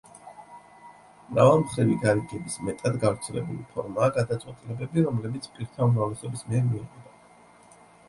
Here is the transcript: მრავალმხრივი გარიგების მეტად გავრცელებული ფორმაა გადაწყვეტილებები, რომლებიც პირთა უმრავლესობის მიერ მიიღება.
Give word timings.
მრავალმხრივი 1.33 1.97
გარიგების 2.05 2.57
მეტად 2.69 2.99
გავრცელებული 3.05 3.67
ფორმაა 3.77 4.11
გადაწყვეტილებები, 4.19 5.07
რომლებიც 5.13 5.49
პირთა 5.55 5.93
უმრავლესობის 5.93 6.47
მიერ 6.53 6.71
მიიღება. 6.75 7.83